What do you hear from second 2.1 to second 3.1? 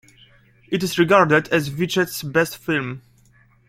best film.